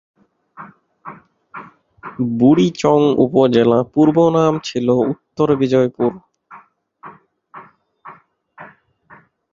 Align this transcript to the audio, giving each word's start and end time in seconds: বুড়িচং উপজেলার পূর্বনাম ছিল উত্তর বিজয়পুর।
বুড়িচং 2.39 2.99
উপজেলার 3.25 3.83
পূর্বনাম 3.93 4.53
ছিল 4.63 4.87
উত্তর 5.11 5.47
বিজয়পুর। 5.61 6.11